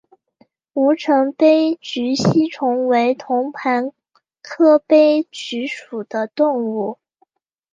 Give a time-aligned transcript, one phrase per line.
[0.73, 3.91] 吴城杯殖吸虫为同盘
[4.41, 6.97] 科杯殖属的动物。